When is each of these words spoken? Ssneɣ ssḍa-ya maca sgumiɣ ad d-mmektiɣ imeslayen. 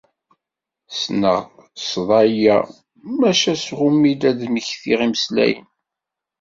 Ssneɣ 0.93 1.37
ssḍa-ya 1.81 2.57
maca 3.19 3.53
sgumiɣ 3.63 4.21
ad 4.29 4.35
d-mmektiɣ 4.39 4.99
imeslayen. 5.07 5.67